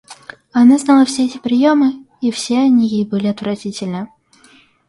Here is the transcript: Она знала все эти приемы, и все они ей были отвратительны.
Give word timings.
Она 0.51 0.79
знала 0.79 1.05
все 1.05 1.27
эти 1.27 1.37
приемы, 1.37 2.07
и 2.21 2.31
все 2.31 2.57
они 2.57 2.87
ей 2.87 3.05
были 3.05 3.27
отвратительны. 3.27 4.07